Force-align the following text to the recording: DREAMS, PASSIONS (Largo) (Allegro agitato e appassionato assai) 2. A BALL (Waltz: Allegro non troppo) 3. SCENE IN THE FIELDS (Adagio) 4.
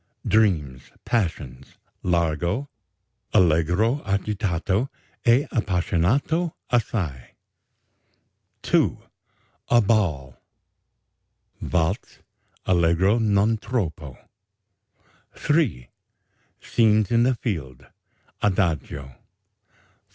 DREAMS, 0.27 0.93
PASSIONS 1.05 1.77
(Largo) 2.01 2.67
(Allegro 3.35 4.01
agitato 4.03 4.89
e 5.27 5.45
appassionato 5.51 6.53
assai) 6.71 7.35
2. 8.63 8.97
A 9.69 9.79
BALL 9.81 10.41
(Waltz: 11.61 12.17
Allegro 12.65 13.19
non 13.19 13.57
troppo) 13.59 14.17
3. 15.35 15.87
SCENE 16.59 17.05
IN 17.11 17.21
THE 17.21 17.35
FIELDS 17.35 17.85
(Adagio) 18.41 19.03
4. 19.05 19.17